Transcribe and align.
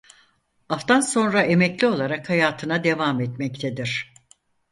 Aftan 0.69 0.99
sonra 1.01 1.41
emekli 1.43 1.87
olarak 1.87 2.29
hayatına 2.29 2.83
devam 2.83 3.21
etmektedir. 3.21 4.13